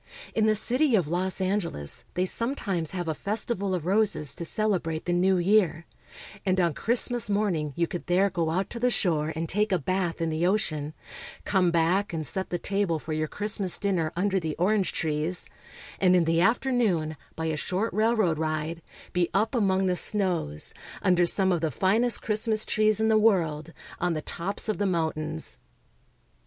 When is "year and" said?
5.37-6.59